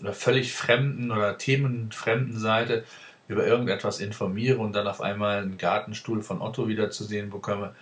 einer 0.00 0.12
völlig 0.12 0.52
fremden 0.52 1.10
oder 1.10 1.38
themenfremden 1.38 2.38
Seite 2.38 2.84
über 3.28 3.46
irgendetwas 3.46 4.00
informiere 4.00 4.58
und 4.58 4.74
dann 4.74 4.86
auf 4.86 5.00
einmal 5.00 5.42
einen 5.42 5.58
Gartenstuhl 5.58 6.22
von 6.22 6.42
Otto 6.42 6.68
wieder 6.68 6.90
zu 6.90 7.04
sehen 7.04 7.30
bekomme, 7.30 7.74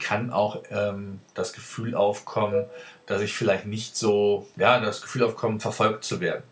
kann 0.00 0.30
auch 0.30 0.62
ähm, 0.70 1.20
das 1.34 1.52
Gefühl 1.52 1.94
aufkommen, 1.94 2.64
dass 3.06 3.22
ich 3.22 3.32
vielleicht 3.32 3.66
nicht 3.66 3.96
so, 3.96 4.48
ja, 4.56 4.80
das 4.80 5.02
Gefühl 5.02 5.22
aufkommen, 5.22 5.60
verfolgt 5.60 6.04
zu 6.04 6.20
werden. 6.20 6.42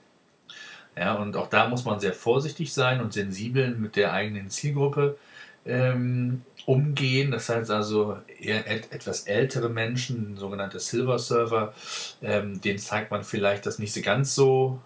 Ja, 0.97 1.15
und 1.15 1.37
auch 1.37 1.49
da 1.49 1.69
muss 1.69 1.85
man 1.85 1.99
sehr 1.99 2.13
vorsichtig 2.13 2.73
sein 2.73 3.01
und 3.01 3.13
sensibel 3.13 3.75
mit 3.75 3.97
der 3.97 4.13
eigenen 4.13 4.49
Zielgruppe 4.49 5.19
ähm, 5.67 6.43
umgehen. 6.67 7.33
Das 7.33 7.49
heißt 7.49 7.71
also, 7.71 8.19
eher 8.39 8.71
et 8.71 8.93
etwas 8.93 9.23
ältere 9.27 9.69
Menschen, 9.69 10.37
sogenannte 10.37 10.79
Silver 10.79 11.19
Server, 11.19 11.75
ähm, 12.23 12.61
denen 12.61 12.79
zeigt 12.79 13.11
man 13.11 13.25
vielleicht 13.25 13.67
das 13.67 13.81
nicht 13.81 13.93
so 13.93 14.03
ganz 14.03 14.35
so 14.35 14.81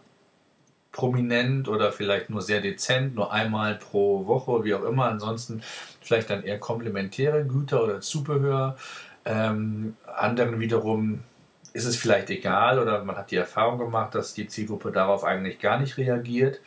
prominent 0.92 1.68
oder 1.68 1.92
vielleicht 1.92 2.30
nur 2.30 2.42
sehr 2.42 2.60
dezent, 2.60 3.14
nur 3.14 3.32
einmal 3.32 3.76
pro 3.76 4.26
Woche, 4.26 4.64
wie 4.64 4.74
auch 4.74 4.84
immer. 4.84 5.06
Ansonsten 5.06 5.62
vielleicht 6.00 6.30
dann 6.30 6.42
eher 6.42 6.58
komplementäre 6.58 7.44
Güter 7.44 7.84
oder 7.84 8.00
Zubehör. 8.00 8.76
Ähm, 9.24 9.96
anderen 10.06 10.60
wiederum 10.60 11.20
ist 11.74 11.84
es 11.84 11.96
vielleicht 11.96 12.30
egal 12.30 12.78
oder 12.78 13.04
man 13.04 13.16
hat 13.16 13.30
die 13.30 13.36
Erfahrung 13.36 13.78
gemacht, 13.78 14.14
dass 14.14 14.34
die 14.34 14.48
Zielgruppe 14.48 14.90
darauf 14.90 15.22
eigentlich 15.24 15.58
gar 15.60 15.78
nicht 15.78 15.96
reagiert. 15.98 16.60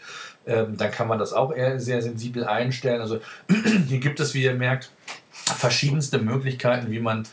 Ähm, 0.46 0.78
dann 0.78 0.92
kann 0.92 1.08
man 1.08 1.20
das 1.20 1.34
auch 1.34 1.51
eher 1.51 1.80
sehr 1.80 2.01
sensibel 2.01 2.46
einstellen. 2.46 3.01
Also 3.01 3.20
hier 3.88 4.00
gibt 4.00 4.20
es, 4.20 4.34
wie 4.34 4.44
ihr 4.44 4.54
merkt, 4.54 4.92
verschiedenste 5.32 6.20
Möglichkeiten, 6.20 6.92
wie 6.92 7.00
man 7.00 7.28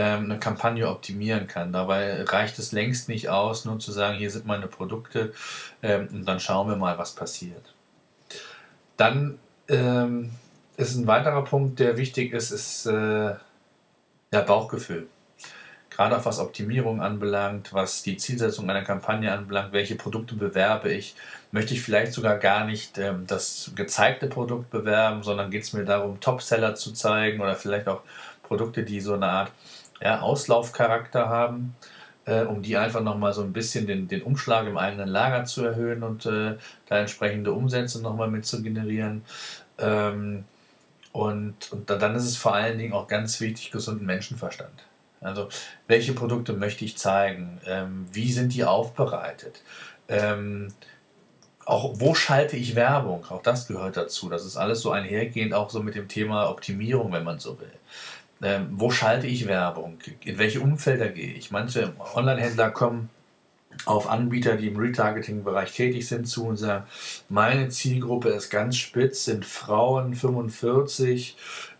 eine 0.00 0.38
Kampagne 0.38 0.88
optimieren 0.88 1.46
kann. 1.46 1.72
Dabei 1.72 2.22
reicht 2.24 2.58
es 2.58 2.72
längst 2.72 3.08
nicht 3.08 3.28
aus, 3.28 3.64
nur 3.64 3.78
zu 3.78 3.92
sagen, 3.92 4.18
hier 4.18 4.30
sind 4.30 4.46
meine 4.46 4.66
Produkte 4.66 5.32
ähm, 5.82 6.08
und 6.12 6.24
dann 6.26 6.40
schauen 6.40 6.68
wir 6.68 6.76
mal, 6.76 6.98
was 6.98 7.12
passiert. 7.12 7.74
Dann 8.96 9.38
ähm, 9.68 10.30
ist 10.76 10.96
ein 10.96 11.06
weiterer 11.06 11.44
Punkt, 11.44 11.78
der 11.78 11.96
wichtig 11.96 12.32
ist, 12.32 12.50
ist 12.50 12.86
äh, 12.86 13.34
der 14.32 14.42
Bauchgefühl. 14.46 15.06
Gerade 15.90 16.18
auch 16.18 16.24
was 16.24 16.40
Optimierung 16.40 17.00
anbelangt, 17.00 17.72
was 17.72 18.02
die 18.02 18.16
Zielsetzung 18.16 18.68
einer 18.68 18.82
Kampagne 18.82 19.30
anbelangt, 19.30 19.72
welche 19.72 19.94
Produkte 19.94 20.34
bewerbe 20.34 20.92
ich, 20.92 21.14
möchte 21.52 21.72
ich 21.74 21.82
vielleicht 21.82 22.12
sogar 22.12 22.38
gar 22.38 22.64
nicht 22.64 22.98
ähm, 22.98 23.28
das 23.28 23.70
gezeigte 23.76 24.26
Produkt 24.26 24.70
bewerben, 24.70 25.22
sondern 25.22 25.52
geht 25.52 25.62
es 25.62 25.72
mir 25.72 25.84
darum, 25.84 26.18
Topseller 26.18 26.74
zu 26.74 26.92
zeigen 26.92 27.40
oder 27.40 27.54
vielleicht 27.54 27.86
auch 27.86 28.02
Produkte, 28.42 28.82
die 28.82 29.00
so 29.00 29.14
eine 29.14 29.26
Art 29.26 29.52
ja, 30.00 30.20
Auslaufcharakter 30.20 31.28
haben. 31.28 31.74
äh, 32.26 32.42
um 32.42 32.62
die 32.62 32.76
einfach 32.76 33.02
nochmal 33.02 33.32
so 33.32 33.42
ein 33.42 33.52
bisschen 33.52 33.86
den, 33.86 34.08
den 34.08 34.22
Umschlag 34.22 34.66
im 34.66 34.78
eigenen 34.78 35.08
Lager 35.08 35.44
zu 35.44 35.64
erhöhen 35.64 36.02
und 36.02 36.26
äh, 36.26 36.56
da 36.88 36.98
entsprechende 36.98 37.52
Umsätze 37.52 38.00
nochmal 38.02 38.28
mit 38.30 38.46
zu 38.46 38.62
generieren. 38.62 39.24
Ähm, 39.78 40.44
und, 41.12 41.72
und 41.72 41.90
dann 41.90 42.14
ist 42.14 42.24
es 42.24 42.36
vor 42.36 42.54
allen 42.54 42.78
Dingen 42.78 42.92
auch 42.92 43.08
ganz 43.08 43.40
wichtig, 43.40 43.70
gesunden 43.70 44.06
Menschenverstand. 44.06 44.84
Also, 45.20 45.48
welche 45.86 46.12
Produkte 46.12 46.52
möchte 46.52 46.84
ich 46.84 46.98
zeigen? 46.98 47.60
Ähm, 47.66 48.06
wie 48.12 48.32
sind 48.32 48.52
die 48.52 48.64
aufbereitet? 48.64 49.62
Ähm, 50.08 50.68
auch 51.64 51.94
wo 51.98 52.14
schalte 52.14 52.56
ich 52.56 52.74
Werbung? 52.74 53.24
Auch 53.30 53.42
das 53.42 53.66
gehört 53.68 53.96
dazu. 53.96 54.28
Das 54.28 54.44
ist 54.44 54.56
alles 54.56 54.80
so 54.80 54.90
einhergehend, 54.90 55.54
auch 55.54 55.70
so 55.70 55.82
mit 55.82 55.94
dem 55.94 56.08
Thema 56.08 56.50
Optimierung, 56.50 57.12
wenn 57.12 57.24
man 57.24 57.38
so 57.38 57.58
will. 57.58 57.72
Ähm, 58.44 58.68
wo 58.72 58.90
schalte 58.90 59.26
ich 59.26 59.48
Werbung? 59.48 59.98
In 60.22 60.36
welche 60.36 60.60
Umfelder 60.60 61.08
gehe 61.08 61.32
ich? 61.32 61.50
Manche 61.50 61.94
Online-Händler 62.14 62.70
kommen 62.70 63.08
auf 63.86 64.08
Anbieter, 64.08 64.56
die 64.56 64.68
im 64.68 64.76
Retargeting-Bereich 64.76 65.72
tätig 65.72 66.06
sind, 66.06 66.26
zu 66.26 66.46
und 66.46 66.58
sagen, 66.58 66.84
meine 67.30 67.70
Zielgruppe 67.70 68.28
ist 68.28 68.50
ganz 68.50 68.76
spitz, 68.76 69.24
sind 69.24 69.46
Frauen 69.46 70.14
45 70.14 71.36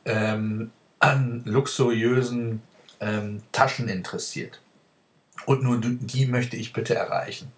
ähm, 0.06 0.70
an 1.00 1.42
luxuriösen 1.44 2.62
ähm, 2.98 3.42
Taschen 3.52 3.88
interessiert. 3.88 4.62
Und 5.44 5.62
nur 5.62 5.78
die 5.78 6.26
möchte 6.26 6.56
ich 6.56 6.72
bitte 6.72 6.94
erreichen. 6.94 7.52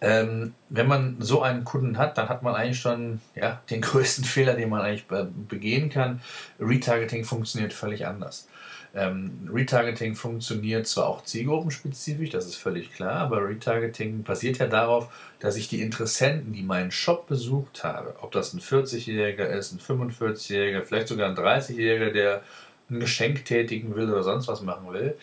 Ähm, 0.00 0.54
wenn 0.68 0.86
man 0.86 1.16
so 1.20 1.42
einen 1.42 1.64
Kunden 1.64 1.98
hat, 1.98 2.16
dann 2.18 2.28
hat 2.28 2.42
man 2.42 2.54
eigentlich 2.54 2.80
schon 2.80 3.20
ja, 3.34 3.60
den 3.70 3.80
größten 3.80 4.24
Fehler, 4.24 4.54
den 4.54 4.68
man 4.68 4.80
eigentlich 4.80 5.06
begehen 5.48 5.90
kann. 5.90 6.20
Retargeting 6.58 7.24
funktioniert 7.24 7.72
völlig 7.72 8.06
anders. 8.06 8.48
Ähm, 8.92 9.48
Retargeting 9.52 10.16
funktioniert 10.16 10.86
zwar 10.86 11.06
auch 11.06 11.22
zielgruppenspezifisch, 11.22 12.30
das 12.30 12.46
ist 12.46 12.56
völlig 12.56 12.92
klar, 12.92 13.12
aber 13.12 13.48
Retargeting 13.48 14.24
basiert 14.24 14.58
ja 14.58 14.66
darauf, 14.66 15.08
dass 15.38 15.54
ich 15.54 15.68
die 15.68 15.80
Interessenten, 15.80 16.52
die 16.52 16.64
meinen 16.64 16.90
Shop 16.90 17.28
besucht 17.28 17.84
habe, 17.84 18.16
ob 18.20 18.32
das 18.32 18.52
ein 18.52 18.60
40-Jähriger 18.60 19.46
ist, 19.46 19.72
ein 19.72 19.78
45-Jähriger, 19.78 20.82
vielleicht 20.82 21.06
sogar 21.06 21.28
ein 21.28 21.36
30-Jähriger, 21.36 22.10
der 22.10 22.42
ein 22.90 22.98
Geschenk 22.98 23.44
tätigen 23.44 23.94
will 23.94 24.10
oder 24.10 24.24
sonst 24.24 24.48
was 24.48 24.60
machen 24.62 24.92
will, 24.92 25.16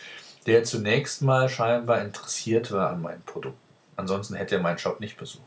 der 0.46 0.64
zunächst 0.64 1.22
mal 1.22 1.50
scheinbar 1.50 2.02
interessiert 2.02 2.72
war 2.72 2.92
an 2.92 3.02
meinen 3.02 3.22
Produkten. 3.24 3.67
Ansonsten 3.98 4.36
hätte 4.36 4.56
er 4.56 4.62
meinen 4.62 4.78
Shop 4.78 5.00
nicht 5.00 5.18
besucht. 5.18 5.44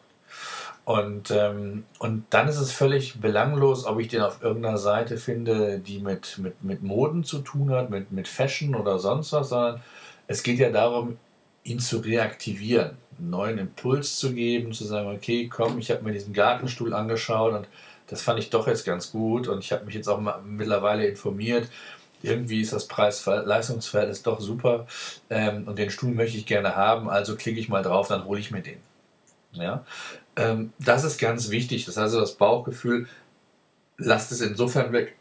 Und, 0.84 1.30
ähm, 1.30 1.84
und 1.98 2.24
dann 2.30 2.48
ist 2.48 2.58
es 2.58 2.72
völlig 2.72 3.20
belanglos, 3.20 3.86
ob 3.86 4.00
ich 4.00 4.08
den 4.08 4.22
auf 4.22 4.42
irgendeiner 4.42 4.78
Seite 4.78 5.18
finde, 5.18 5.78
die 5.78 6.00
mit, 6.00 6.38
mit, 6.38 6.62
mit 6.64 6.82
Moden 6.82 7.22
zu 7.22 7.38
tun 7.40 7.70
hat, 7.70 7.90
mit, 7.90 8.12
mit 8.12 8.26
Fashion 8.28 8.74
oder 8.74 8.98
sonst 8.98 9.32
was, 9.32 9.50
sondern 9.50 9.82
es 10.26 10.42
geht 10.42 10.58
ja 10.58 10.70
darum, 10.70 11.18
ihn 11.64 11.78
zu 11.78 11.98
reaktivieren, 11.98 12.96
einen 13.18 13.30
neuen 13.30 13.58
Impuls 13.58 14.18
zu 14.18 14.32
geben, 14.32 14.72
zu 14.72 14.84
sagen, 14.84 15.14
okay, 15.14 15.48
komm, 15.48 15.78
ich 15.78 15.90
habe 15.90 16.02
mir 16.02 16.12
diesen 16.12 16.32
Gartenstuhl 16.32 16.94
angeschaut 16.94 17.52
und 17.52 17.68
das 18.06 18.22
fand 18.22 18.40
ich 18.40 18.50
doch 18.50 18.66
jetzt 18.66 18.84
ganz 18.84 19.12
gut 19.12 19.46
und 19.46 19.60
ich 19.60 19.72
habe 19.72 19.84
mich 19.84 19.94
jetzt 19.94 20.08
auch 20.08 20.20
mittlerweile 20.44 21.06
informiert. 21.06 21.68
Irgendwie 22.22 22.60
ist 22.60 22.72
das 22.72 22.86
Preis-Leistungsverhältnis 22.86 24.22
doch 24.22 24.40
super 24.40 24.86
ähm, 25.30 25.66
und 25.66 25.78
den 25.78 25.90
Stuhl 25.90 26.12
möchte 26.12 26.36
ich 26.36 26.46
gerne 26.46 26.76
haben, 26.76 27.08
also 27.08 27.36
klicke 27.36 27.60
ich 27.60 27.68
mal 27.68 27.82
drauf, 27.82 28.08
dann 28.08 28.24
hole 28.24 28.40
ich 28.40 28.50
mir 28.50 28.62
den. 28.62 28.78
Ja? 29.52 29.84
Ähm, 30.36 30.72
das 30.78 31.04
ist 31.04 31.18
ganz 31.18 31.50
wichtig. 31.50 31.84
Das 31.84 31.96
heißt, 31.96 32.14
das 32.14 32.34
Bauchgefühl, 32.34 33.08
lasst 33.96 34.32
es 34.32 34.40
insofern 34.40 34.92
weg, 34.92 35.16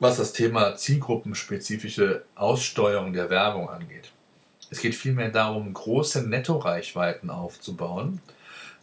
was 0.00 0.16
das 0.16 0.32
Thema 0.32 0.76
zielgruppenspezifische 0.76 2.24
Aussteuerung 2.34 3.12
der 3.12 3.30
Werbung 3.30 3.68
angeht. 3.68 4.10
Es 4.70 4.80
geht 4.80 4.94
vielmehr 4.94 5.30
darum, 5.30 5.72
große 5.72 6.28
Nettoreichweiten 6.28 7.30
aufzubauen. 7.30 8.20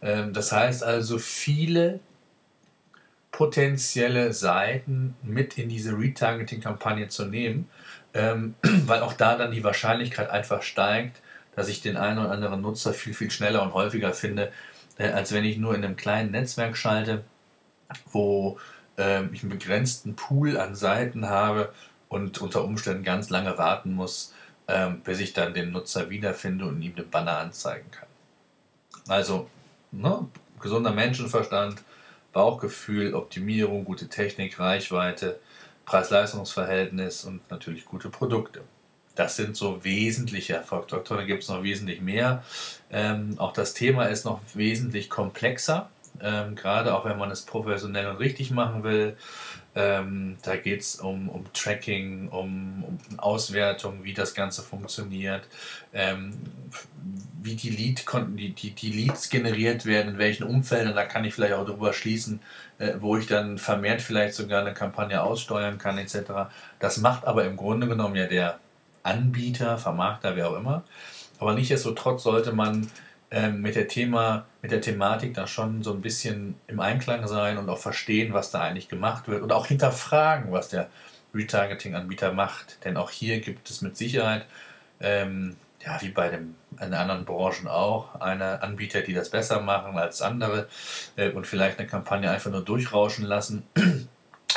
Ähm, 0.02 0.34
das 0.34 0.52
heißt 0.52 0.84
also, 0.84 1.18
viele 1.20 2.00
potenzielle 3.32 4.34
Seiten 4.34 5.16
mit 5.24 5.58
in 5.58 5.70
diese 5.70 5.98
Retargeting-Kampagne 5.98 7.08
zu 7.08 7.26
nehmen, 7.26 7.70
ähm, 8.14 8.56
weil 8.86 9.02
auch 9.02 9.14
da 9.14 9.38
dann 9.38 9.52
die 9.52 9.64
Wahrscheinlichkeit 9.64 10.30
einfach 10.30 10.62
steigt, 10.62 11.22
dass 11.56 11.68
ich 11.68 11.82
den 11.82 11.98
einen 11.98 12.20
oder 12.20 12.32
anderen 12.32 12.62
Nutzer 12.62 12.94
viel, 12.94 13.14
viel 13.14 13.32
schneller 13.32 13.62
und 13.64 13.74
häufiger 13.74 14.14
finde, 14.14 14.52
äh, 14.98 15.10
als 15.10 15.32
wenn 15.32 15.46
ich 15.46 15.58
nur 15.58 15.76
in 15.76 15.84
einem 15.84 15.96
kleinen 15.96 16.32
Netzwerk 16.32 16.78
schalte, 16.78 17.24
wo 18.12 18.60
äh, 18.98 19.26
ich 19.32 19.44
einen 19.44 19.52
begrenzten 19.52 20.16
Pool 20.16 20.58
an 20.58 20.76
Seiten 20.76 21.30
habe 21.30 21.74
und 22.10 22.40
unter 22.40 22.64
Umständen 22.64 23.04
ganz 23.04 23.30
lange 23.30 23.58
warten 23.58 23.94
muss, 23.94 24.34
äh, 24.68 24.90
bis 25.04 25.20
ich 25.20 25.34
dann 25.34 25.54
den 25.54 25.72
Nutzer 25.72 26.10
wiederfinde 26.10 26.66
und 26.66 26.82
ihm 26.82 26.96
den 26.96 27.10
Banner 27.10 27.38
anzeigen 27.38 27.90
kann. 27.92 28.08
Also, 29.08 29.50
ne, 29.92 30.28
gesunder 30.60 30.92
Menschenverstand, 30.92 31.82
Bauchgefühl, 32.34 33.14
Optimierung, 33.14 33.86
gute 33.86 34.08
Technik, 34.08 34.60
Reichweite, 34.60 35.40
Preis-Leistungs-Verhältnis 35.86 37.26
und 37.26 37.50
natürlich 37.52 37.86
gute 37.86 38.10
Produkte. 38.10 38.62
Das 39.16 39.36
sind 39.36 39.58
so 39.58 39.84
wesentliche 39.84 40.54
Erfolgsfaktoren. 40.54 41.24
Da 41.24 41.28
gibt 41.28 41.44
es 41.44 41.50
noch 41.50 41.64
wesentlich 41.64 42.02
mehr. 42.02 42.44
Ähm, 42.90 43.36
auch 43.38 43.52
das 43.52 43.74
Thema 43.74 44.06
ist 44.06 44.24
noch 44.24 44.40
wesentlich 44.54 45.10
komplexer, 45.10 45.90
ähm, 46.24 46.56
gerade 46.56 46.96
auch 46.96 47.06
wenn 47.06 47.18
man 47.18 47.32
es 47.32 47.42
professionell 47.44 48.08
und 48.08 48.18
richtig 48.18 48.52
machen 48.52 48.84
will. 48.84 49.18
Ähm, 49.74 50.36
da 50.44 50.58
geht 50.58 50.82
es 50.82 50.98
um, 50.98 51.30
um 51.30 51.46
Tracking, 51.54 52.28
um, 52.28 52.84
um, 52.84 53.00
Auswertung, 53.18 54.04
wie 54.04 54.14
das 54.14 54.34
Ganze 54.34 54.64
funktioniert, 54.64 55.48
ähm, 55.94 56.34
wie 57.42 57.56
die, 57.56 57.70
Lead 57.70 58.06
die, 58.36 58.54
die, 58.54 58.72
die 58.72 58.92
Leads 58.92 59.30
generiert 59.30 59.86
werden, 59.86 60.16
in 60.16 60.18
welchen 60.18 60.44
Umfeldern. 60.44 60.94
Da 60.94 61.06
kann 61.06 61.24
ich 61.24 61.34
vielleicht 61.34 61.54
auch 61.54 61.66
darüber 61.66 61.94
schließen, 61.94 62.42
äh, 62.80 62.96
wo 63.00 63.16
ich 63.16 63.28
dann 63.28 63.58
vermehrt 63.58 64.02
vielleicht 64.02 64.34
sogar 64.34 64.60
eine 64.60 64.74
Kampagne 64.74 65.24
aussteuern 65.24 65.78
kann, 65.78 65.98
etc. 65.98 66.52
Das 66.80 66.98
macht 66.98 67.26
aber 67.26 67.46
im 67.46 67.56
Grunde 67.56 67.88
genommen 67.88 68.16
ja 68.16 68.28
der 68.28 68.60
Anbieter, 69.04 69.78
Vermarkter, 69.78 70.36
wer 70.36 70.50
auch 70.50 70.58
immer. 70.58 70.84
Aber 71.40 71.54
nichtsdestotrotz 71.54 72.24
sollte 72.24 72.52
man 72.52 72.92
ähm, 73.32 73.62
mit, 73.62 73.76
der 73.76 73.88
Thema, 73.88 74.46
mit 74.62 74.72
der 74.72 74.82
Thematik 74.82 75.34
da 75.34 75.48
schon 75.48 75.84
so 75.84 75.94
ein 75.94 76.02
bisschen 76.02 76.56
im 76.68 76.80
Einklang 76.80 77.28
sein 77.28 77.58
und 77.58 77.70
auch 77.70 77.78
verstehen, 77.78 78.34
was 78.34 78.52
da 78.52 78.62
eigentlich 78.62 78.90
gemacht 78.90 79.28
wird 79.28 79.42
und 79.42 79.52
auch 79.54 79.68
hinterfragen, 79.68 80.52
was 80.52 80.70
der 80.70 80.90
Retargeting-Anbieter 81.34 82.34
macht. 82.34 82.84
Denn 82.84 82.98
auch 82.98 83.10
hier 83.10 83.40
gibt 83.40 83.70
es 83.70 83.82
mit 83.82 83.96
Sicherheit, 83.96 84.46
ähm, 85.00 85.56
ja, 85.84 86.00
wie 86.02 86.10
bei 86.10 86.30
dem, 86.30 86.56
in 86.80 86.94
anderen 86.94 87.26
Branchen 87.26 87.68
auch, 87.68 88.20
eine 88.20 88.62
Anbieter, 88.62 89.02
die 89.02 89.14
das 89.14 89.30
besser 89.30 89.62
machen 89.62 89.98
als 89.98 90.22
andere 90.22 90.68
äh, 91.16 91.32
und 91.32 91.48
vielleicht 91.48 91.80
eine 91.80 91.88
Kampagne 91.88 92.30
einfach 92.30 92.52
nur 92.52 92.64
durchrauschen 92.64 93.26
lassen, 93.26 93.64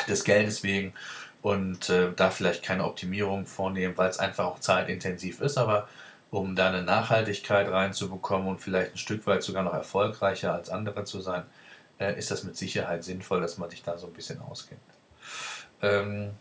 des 0.07 0.23
Geldes 0.23 0.63
wegen 0.63 0.93
und 1.41 1.89
äh, 1.89 2.09
da 2.15 2.29
vielleicht 2.29 2.63
keine 2.63 2.85
Optimierung 2.85 3.45
vornehmen, 3.45 3.97
weil 3.97 4.09
es 4.09 4.19
einfach 4.19 4.45
auch 4.45 4.59
zeitintensiv 4.59 5.41
ist, 5.41 5.57
aber 5.57 5.87
um 6.31 6.55
da 6.55 6.69
eine 6.69 6.83
Nachhaltigkeit 6.83 7.69
reinzubekommen 7.69 8.47
und 8.47 8.59
vielleicht 8.59 8.95
ein 8.95 8.97
Stück 8.97 9.25
weit 9.27 9.43
sogar 9.43 9.63
noch 9.63 9.73
erfolgreicher 9.73 10.53
als 10.53 10.69
andere 10.69 11.05
zu 11.05 11.21
sein, 11.21 11.43
äh, 11.99 12.17
ist 12.17 12.31
das 12.31 12.43
mit 12.43 12.57
Sicherheit 12.57 13.03
sinnvoll, 13.03 13.41
dass 13.41 13.57
man 13.57 13.69
sich 13.69 13.83
da 13.83 13.97
so 13.97 14.07
ein 14.07 14.13
bisschen 14.13 14.41
auskennt. 14.41 14.81
Ähm, 15.81 16.31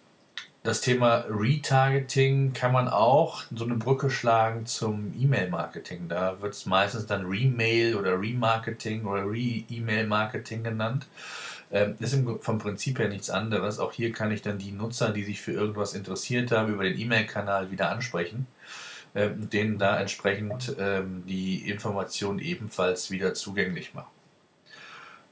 das 0.62 0.80
Thema 0.80 1.26
Retargeting 1.28 2.54
kann 2.54 2.72
man 2.72 2.88
auch 2.88 3.42
so 3.54 3.66
eine 3.66 3.74
Brücke 3.74 4.08
schlagen 4.08 4.64
zum 4.64 5.12
E-Mail-Marketing. 5.14 6.08
Da 6.08 6.40
wird 6.40 6.54
es 6.54 6.64
meistens 6.64 7.04
dann 7.04 7.26
Remail 7.26 7.96
oder 7.96 8.18
Remarketing 8.18 9.04
oder 9.04 9.30
Re-E-Mail-Marketing 9.30 10.64
genannt. 10.64 11.06
Ähm, 11.70 11.96
ist 11.98 12.16
vom 12.40 12.58
Prinzip 12.58 12.98
her 12.98 13.10
nichts 13.10 13.28
anderes. 13.28 13.78
Auch 13.78 13.92
hier 13.92 14.12
kann 14.12 14.32
ich 14.32 14.40
dann 14.40 14.56
die 14.56 14.72
Nutzer, 14.72 15.10
die 15.10 15.24
sich 15.24 15.42
für 15.42 15.52
irgendwas 15.52 15.92
interessiert 15.92 16.50
haben, 16.50 16.72
über 16.72 16.84
den 16.84 16.98
E-Mail-Kanal 16.98 17.70
wieder 17.70 17.90
ansprechen 17.90 18.46
ähm, 19.14 19.48
denen 19.48 19.78
da 19.78 20.00
entsprechend 20.00 20.74
ähm, 20.78 21.22
die 21.26 21.70
Informationen 21.70 22.40
ebenfalls 22.40 23.10
wieder 23.10 23.34
zugänglich 23.34 23.94
machen. 23.94 24.10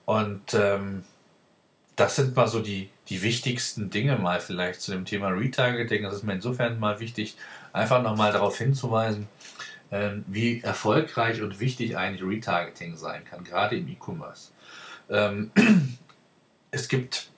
Und 0.05 0.55
ähm, 0.55 1.05
das 1.97 2.17
sind 2.17 2.37
mal 2.37 2.47
so 2.49 2.61
die, 2.61 2.91
die 3.09 3.23
wichtigsten 3.23 3.91
Dinge 3.91 4.17
mal 4.17 4.41
vielleicht 4.41 4.81
zu 4.81 4.93
dem 4.93 5.05
Thema 5.05 5.29
Retargeting. 5.29 6.05
Das 6.05 6.15
ist 6.15 6.23
mir 6.23 6.35
insofern 6.35 6.79
mal 6.79 7.01
wichtig, 7.01 7.37
einfach 7.73 8.03
nochmal 8.03 8.33
darauf 8.33 8.57
hinzuweisen, 8.57 9.29
ähm, 9.91 10.25
wie 10.29 10.61
erfolgreich 10.61 11.43
und 11.43 11.61
wichtig 11.61 11.97
eigentlich 11.97 12.23
Retargeting 12.23 12.97
sein 12.97 13.25
kann, 13.25 13.43
gerade 13.43 13.77
im 13.77 13.89
E-Commerce. 13.89 14.53
Ähm, 15.11 15.51
es 16.71 16.89
gibt 16.89 17.32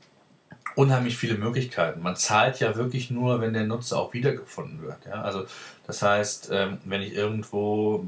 unheimlich 0.74 1.16
viele 1.16 1.38
Möglichkeiten. 1.38 2.02
Man 2.02 2.16
zahlt 2.16 2.60
ja 2.60 2.76
wirklich 2.76 3.10
nur, 3.10 3.40
wenn 3.40 3.52
der 3.52 3.64
Nutzer 3.64 3.98
auch 3.98 4.12
wiedergefunden 4.12 4.82
wird. 4.82 5.06
Ja? 5.06 5.22
Also 5.22 5.46
das 5.86 6.02
heißt, 6.02 6.50
ähm, 6.52 6.78
wenn 6.84 7.02
ich 7.02 7.14
irgendwo 7.14 8.04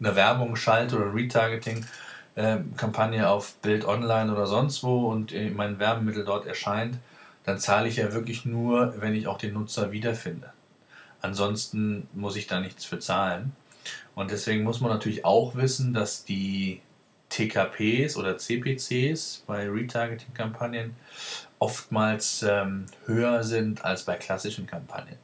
eine 0.00 0.16
Werbung 0.16 0.56
schalte 0.56 0.96
oder 0.96 1.14
Retargeting-Kampagne 1.14 3.20
ähm, 3.20 3.24
auf 3.24 3.54
Bild 3.56 3.84
Online 3.84 4.32
oder 4.32 4.46
sonst 4.46 4.82
wo 4.82 5.08
und 5.08 5.34
mein 5.54 5.78
Werbemittel 5.78 6.24
dort 6.24 6.46
erscheint, 6.46 6.98
dann 7.44 7.58
zahle 7.58 7.88
ich 7.88 7.96
ja 7.96 8.12
wirklich 8.12 8.44
nur, 8.44 9.00
wenn 9.00 9.14
ich 9.14 9.26
auch 9.26 9.38
den 9.38 9.54
Nutzer 9.54 9.92
wiederfinde. 9.92 10.52
Ansonsten 11.20 12.08
muss 12.12 12.36
ich 12.36 12.46
da 12.46 12.60
nichts 12.60 12.84
für 12.84 12.98
zahlen. 12.98 13.52
Und 14.14 14.30
deswegen 14.30 14.62
muss 14.62 14.80
man 14.80 14.90
natürlich 14.90 15.24
auch 15.24 15.54
wissen, 15.54 15.94
dass 15.94 16.24
die 16.24 16.80
TKPs 17.34 18.16
oder 18.16 18.38
CPCs 18.38 19.44
bei 19.46 19.68
Retargeting-Kampagnen 19.68 20.94
oftmals 21.58 22.44
ähm, 22.48 22.86
höher 23.06 23.42
sind 23.42 23.84
als 23.84 24.04
bei 24.04 24.14
klassischen 24.14 24.66
Kampagnen. 24.66 25.16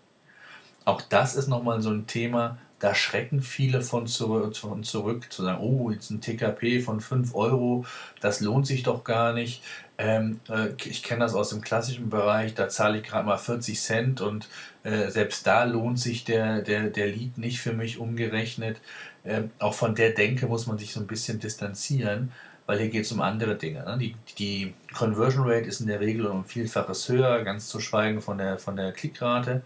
Auch 0.84 1.02
das 1.02 1.36
ist 1.36 1.46
nochmal 1.46 1.80
so 1.82 1.90
ein 1.90 2.06
Thema, 2.06 2.58
da 2.80 2.94
schrecken 2.94 3.42
viele 3.42 3.82
von 3.82 4.06
zurück, 4.06 4.54
zu 4.56 5.42
sagen, 5.42 5.60
oh, 5.60 5.90
jetzt 5.90 6.10
ein 6.10 6.22
TKP 6.22 6.80
von 6.80 7.00
5 7.00 7.34
Euro, 7.34 7.84
das 8.20 8.40
lohnt 8.40 8.66
sich 8.66 8.82
doch 8.82 9.04
gar 9.04 9.34
nicht. 9.34 9.62
Ähm, 9.98 10.40
äh, 10.48 10.70
ich 10.86 11.02
kenne 11.02 11.20
das 11.20 11.34
aus 11.34 11.50
dem 11.50 11.60
klassischen 11.60 12.08
Bereich, 12.08 12.54
da 12.54 12.70
zahle 12.70 12.98
ich 12.98 13.04
gerade 13.04 13.26
mal 13.26 13.36
40 13.36 13.78
Cent 13.78 14.20
und 14.22 14.48
äh, 14.82 15.10
selbst 15.10 15.46
da 15.46 15.64
lohnt 15.64 16.00
sich 16.00 16.24
der, 16.24 16.62
der, 16.62 16.88
der 16.88 17.08
Lead 17.08 17.36
nicht 17.36 17.60
für 17.60 17.74
mich 17.74 17.98
umgerechnet. 17.98 18.80
Ähm, 19.24 19.50
auch 19.58 19.74
von 19.74 19.94
der 19.94 20.10
Denke 20.10 20.46
muss 20.46 20.66
man 20.66 20.78
sich 20.78 20.92
so 20.92 21.00
ein 21.00 21.06
bisschen 21.06 21.38
distanzieren, 21.40 22.32
weil 22.66 22.78
hier 22.78 22.88
geht 22.88 23.04
es 23.04 23.12
um 23.12 23.20
andere 23.20 23.56
Dinge. 23.56 23.84
Ne? 23.84 23.98
Die, 23.98 24.16
die 24.38 24.74
Conversion 24.94 25.44
Rate 25.46 25.66
ist 25.66 25.80
in 25.80 25.88
der 25.88 26.00
Regel 26.00 26.26
um 26.26 26.44
Vielfaches 26.44 27.08
höher, 27.08 27.42
ganz 27.42 27.68
zu 27.68 27.80
schweigen 27.80 28.20
von 28.22 28.38
der, 28.38 28.58
von 28.58 28.76
der 28.76 28.92
Klickrate. 28.92 29.62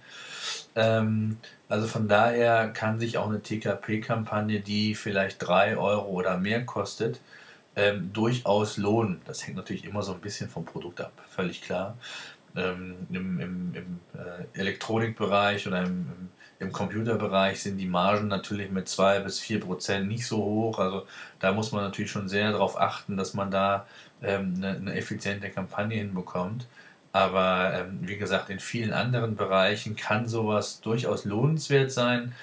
Ähm, 0.74 1.38
also 1.68 1.86
von 1.86 2.08
daher 2.08 2.68
kann 2.68 3.00
sich 3.00 3.18
auch 3.18 3.28
eine 3.28 3.42
TKP-Kampagne, 3.42 4.60
die 4.60 4.94
vielleicht 4.94 5.46
3 5.46 5.76
Euro 5.76 6.08
oder 6.08 6.38
mehr 6.38 6.64
kostet, 6.64 7.20
ähm, 7.76 8.12
durchaus 8.12 8.76
lohnen. 8.76 9.20
Das 9.26 9.46
hängt 9.46 9.56
natürlich 9.56 9.84
immer 9.84 10.02
so 10.02 10.14
ein 10.14 10.20
bisschen 10.20 10.48
vom 10.48 10.64
Produkt 10.64 11.00
ab, 11.00 11.12
völlig 11.28 11.62
klar. 11.62 11.96
Ähm, 12.56 12.94
Im 13.10 13.40
im, 13.40 13.74
im 13.74 14.00
äh, 14.14 14.58
Elektronikbereich 14.58 15.66
oder 15.66 15.82
im, 15.82 15.86
im, 15.86 16.28
im, 16.58 16.72
Computerbereich 16.72 17.62
sind 17.62 17.78
die 17.78 17.86
Margen 17.86 18.28
natürlich 18.28 18.70
mit 18.70 18.88
2 18.88 19.20
bis 19.20 19.40
4 19.40 19.60
Prozent 19.60 20.08
nicht 20.08 20.26
so 20.26 20.38
hoch. 20.38 20.78
Also 20.78 21.06
da 21.40 21.52
muss 21.52 21.72
man 21.72 21.84
natürlich 21.84 22.10
schon 22.10 22.28
sehr 22.28 22.52
darauf 22.52 22.80
achten, 22.80 23.16
dass 23.16 23.34
man 23.34 23.50
da 23.50 23.86
ähm, 24.22 24.54
eine, 24.56 24.76
eine 24.76 24.94
effiziente 24.94 25.50
Kampagne 25.50 25.98
hinbekommt. 25.98 26.66
Aber 27.12 27.72
ähm, 27.74 28.00
wie 28.02 28.16
gesagt, 28.16 28.50
in 28.50 28.58
vielen 28.60 28.92
anderen 28.92 29.36
Bereichen 29.36 29.96
kann 29.96 30.28
sowas 30.28 30.80
durchaus 30.80 31.24
lohnenswert 31.24 31.92
sein. 31.92 32.34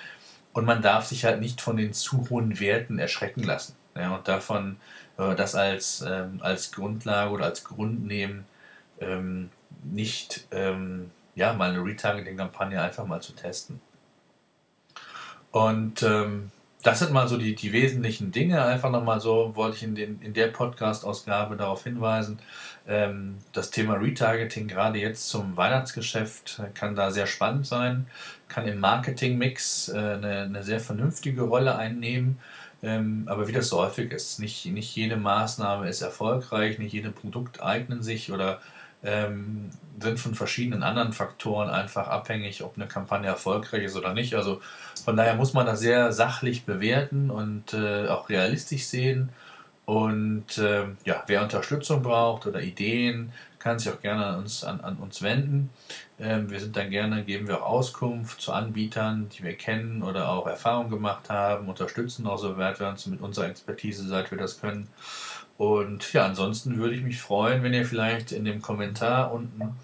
Und 0.54 0.66
man 0.66 0.82
darf 0.82 1.06
sich 1.06 1.26
halt 1.26 1.40
nicht 1.40 1.62
von 1.62 1.78
den 1.78 1.94
zu 1.94 2.30
hohen 2.30 2.60
Werten 2.60 3.00
erschrecken 3.00 3.44
lassen. 3.44 3.76
Ja, 3.96 4.16
und 4.16 4.28
davon 4.28 4.78
äh, 5.18 5.36
das 5.36 5.56
als, 5.56 6.02
ähm, 6.08 6.40
als 6.42 6.72
Grundlage 6.72 7.32
oder 7.32 7.46
als 7.46 7.64
Grund 7.64 8.06
nehmen, 8.06 8.46
ähm, 9.00 9.50
nicht 9.84 10.48
ähm, 10.52 11.12
ja, 11.36 11.54
mal 11.54 11.72
eine 11.72 11.84
Retargeting-Kampagne 11.84 12.82
einfach 12.82 13.06
mal 13.06 13.22
zu 13.22 13.34
testen. 13.34 13.82
Und 15.52 16.04
ähm, 16.04 16.52
das 16.84 17.00
sind 17.00 17.12
mal 17.12 17.28
so 17.28 17.38
die, 17.38 17.56
die 17.56 17.74
wesentlichen 17.74 18.32
Dinge. 18.32 18.64
Einfach 18.64 18.90
nochmal 18.90 19.20
so 19.20 19.56
wollte 19.56 19.78
ich 19.78 19.84
in, 19.84 19.96
den, 19.96 20.22
in 20.22 20.34
der 20.34 20.48
Podcast-Ausgabe 20.48 21.56
darauf 21.56 21.84
hinweisen. 21.84 22.40
Ähm, 22.88 23.38
das 23.54 23.70
Thema 23.70 23.96
Retargeting, 23.96 24.68
gerade 24.68 25.00
jetzt 25.00 25.30
zum 25.30 25.56
Weihnachtsgeschäft, 25.56 26.62
kann 26.74 26.96
da 26.96 27.12
sehr 27.12 27.28
spannend 27.28 27.68
sein, 27.68 28.08
kann 28.48 28.68
im 28.68 28.80
Marketing-Mix 28.80 29.90
äh, 29.90 29.98
eine, 29.98 30.42
eine, 30.44 30.64
sehr 30.64 30.80
vernünftige 30.80 31.44
Rolle 31.44 31.76
einnehmen. 31.76 32.40
Ähm, 32.84 33.26
aber 33.28 33.48
wie 33.48 33.52
das 33.52 33.68
so 33.68 33.78
häufig 33.80 34.12
ist, 34.12 34.40
nicht, 34.40 34.66
nicht 34.66 34.96
jede 34.96 35.18
Maßnahme 35.18 35.88
ist 35.88 36.02
erfolgreich, 36.02 36.80
nicht 36.80 36.94
jede 36.94 37.12
Produkt 37.12 37.62
eignen 37.62 38.02
sich 38.02 38.32
oder 38.32 38.60
ähm, 39.04 39.70
sind 40.00 40.20
von 40.20 40.36
verschiedenen 40.36 40.84
anderen 40.84 41.14
Faktoren 41.14 41.70
einfach 41.70 42.08
abhängig, 42.08 42.64
ob 42.64 42.76
eine 42.76 42.88
Kampagne 42.88 43.28
erfolgreich 43.28 43.84
ist 43.84 43.96
oder 43.96 44.14
nicht. 44.14 44.36
Also 44.36 44.62
von 45.04 45.16
daher 45.16 45.36
muss 45.36 45.54
man 45.54 45.66
das 45.66 45.80
sehr 45.80 46.12
sachlich 46.12 46.66
bewerten 46.66 47.30
und 47.30 47.74
äh, 47.74 48.08
auch 48.08 48.30
realistisch 48.30 48.86
sehen. 48.86 49.30
Und 49.86 50.58
äh, 50.58 50.86
ja, 51.06 51.24
wer 51.28 51.44
Unterstützung 51.44 52.02
braucht 52.02 52.48
oder 52.48 52.62
Ideen, 52.62 53.32
kann 53.62 53.80
sich 53.80 53.92
auch 53.92 54.02
gerne 54.02 54.26
an 54.26 54.40
uns, 54.40 54.64
an, 54.64 54.82
an 54.82 54.98
uns 54.98 55.22
wenden. 55.22 55.70
Ähm, 56.20 56.50
wir 56.50 56.60
sind 56.60 56.76
dann 56.76 56.90
gerne, 56.90 57.24
geben 57.24 57.48
wir 57.48 57.64
auch 57.64 57.70
Auskunft 57.70 58.42
zu 58.42 58.52
Anbietern, 58.52 59.30
die 59.30 59.44
wir 59.44 59.54
kennen 59.54 60.04
oder 60.04 60.30
auch 60.30 60.48
Erfahrung 60.48 60.90
gemacht 60.90 61.30
haben, 61.30 61.70
unterstützen 61.70 62.28
auch 62.28 62.38
so 62.38 62.58
weit 62.58 62.80
wir 62.80 62.90
uns 62.90 63.06
mit 63.06 63.22
unserer 63.22 63.48
Expertise, 63.48 64.08
seit 64.08 64.32
wir 64.32 64.38
das 64.38 64.60
können. 64.60 64.88
Und 65.58 66.12
ja, 66.14 66.26
ansonsten 66.26 66.78
würde 66.78 66.96
ich 66.96 67.04
mich 67.04 67.22
freuen, 67.22 67.62
wenn 67.62 67.74
ihr 67.74 67.86
vielleicht 67.86 68.32
in 68.32 68.46
dem 68.46 68.64
Kommentar 68.64 69.32
unten 69.32 69.76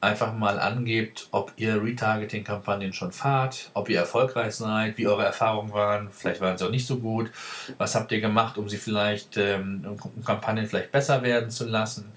einfach 0.00 0.32
mal 0.32 0.58
angebt, 0.58 1.28
ob 1.30 1.52
ihr 1.56 1.80
Retargeting-Kampagnen 1.80 2.92
schon 2.92 3.12
fahrt, 3.12 3.70
ob 3.74 3.88
ihr 3.90 3.98
erfolgreich 3.98 4.54
seid, 4.54 4.98
wie 4.98 5.06
eure 5.06 5.24
Erfahrungen 5.24 5.72
waren. 5.72 6.08
Vielleicht 6.10 6.40
waren 6.40 6.56
sie 6.58 6.64
auch 6.64 6.70
nicht 6.70 6.86
so 6.86 6.98
gut. 6.98 7.30
Was 7.78 7.94
habt 7.94 8.10
ihr 8.10 8.20
gemacht, 8.20 8.58
um 8.58 8.68
sie 8.68 8.78
vielleicht, 8.78 9.36
ähm, 9.36 9.84
um 10.02 10.24
Kampagnen 10.24 10.66
vielleicht 10.66 10.90
besser 10.90 11.22
werden 11.22 11.50
zu 11.50 11.64
lassen? 11.64 12.10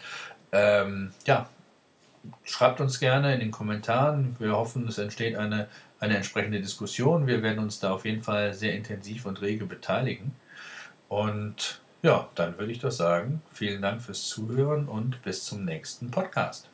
Ähm, 0.53 1.11
ja, 1.25 1.49
schreibt 2.43 2.79
uns 2.79 2.99
gerne 2.99 3.33
in 3.33 3.39
den 3.39 3.51
Kommentaren. 3.51 4.35
Wir 4.39 4.53
hoffen, 4.55 4.87
es 4.87 4.99
entsteht 4.99 5.35
eine, 5.35 5.67
eine 5.99 6.15
entsprechende 6.15 6.61
Diskussion. 6.61 7.27
Wir 7.27 7.41
werden 7.41 7.59
uns 7.59 7.79
da 7.79 7.91
auf 7.91 8.05
jeden 8.05 8.21
Fall 8.21 8.53
sehr 8.53 8.75
intensiv 8.75 9.25
und 9.25 9.41
rege 9.41 9.65
beteiligen. 9.65 10.33
Und 11.09 11.81
ja, 12.03 12.29
dann 12.35 12.57
würde 12.57 12.71
ich 12.71 12.79
doch 12.79 12.91
sagen, 12.91 13.41
vielen 13.51 13.81
Dank 13.81 14.01
fürs 14.01 14.27
Zuhören 14.27 14.87
und 14.87 15.21
bis 15.23 15.43
zum 15.43 15.65
nächsten 15.65 16.11
Podcast. 16.11 16.69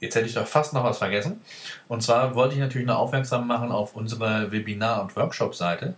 Jetzt 0.00 0.14
hätte 0.14 0.26
ich 0.26 0.34
doch 0.34 0.46
fast 0.46 0.72
noch 0.72 0.82
was 0.82 0.98
vergessen. 0.98 1.42
Und 1.86 2.02
zwar 2.02 2.34
wollte 2.34 2.54
ich 2.54 2.60
natürlich 2.60 2.86
noch 2.86 2.98
aufmerksam 2.98 3.46
machen 3.46 3.70
auf 3.70 3.94
unsere 3.94 4.50
Webinar- 4.50 5.02
und 5.02 5.14
Workshop-Seite. 5.14 5.94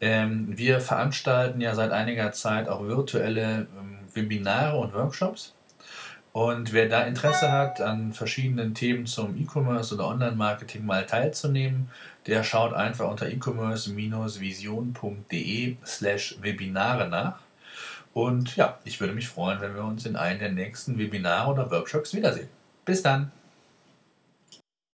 Ähm, 0.00 0.56
wir 0.56 0.80
veranstalten 0.80 1.60
ja 1.62 1.74
seit 1.74 1.90
einiger 1.90 2.32
Zeit 2.32 2.68
auch 2.68 2.82
virtuelle 2.82 3.66
ähm, 3.78 4.00
Webinare 4.12 4.76
und 4.76 4.92
Workshops. 4.92 5.55
Und 6.36 6.72
wer 6.74 6.86
da 6.86 7.04
Interesse 7.04 7.50
hat, 7.50 7.80
an 7.80 8.12
verschiedenen 8.12 8.74
Themen 8.74 9.06
zum 9.06 9.38
E-Commerce 9.38 9.94
oder 9.94 10.06
Online-Marketing 10.06 10.84
mal 10.84 11.06
teilzunehmen, 11.06 11.88
der 12.26 12.44
schaut 12.44 12.74
einfach 12.74 13.08
unter 13.08 13.26
e-commerce-vision.de 13.26 15.76
slash 15.86 16.36
Webinare 16.42 17.08
nach. 17.08 17.38
Und 18.12 18.54
ja, 18.54 18.78
ich 18.84 19.00
würde 19.00 19.14
mich 19.14 19.28
freuen, 19.28 19.62
wenn 19.62 19.74
wir 19.74 19.84
uns 19.84 20.04
in 20.04 20.16
einem 20.16 20.38
der 20.38 20.52
nächsten 20.52 20.98
Webinare 20.98 21.52
oder 21.52 21.70
Workshops 21.70 22.12
wiedersehen. 22.12 22.50
Bis 22.84 23.00
dann! 23.00 23.32